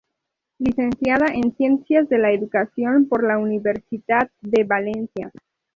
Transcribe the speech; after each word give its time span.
Licenciada 0.57 1.27
en 1.31 1.55
Ciencias 1.55 2.09
de 2.09 2.17
la 2.17 2.31
Educación 2.31 3.07
por 3.07 3.23
la 3.23 3.37
Universitat 3.37 4.31
de 4.41 4.63
Valencia. 4.63 5.31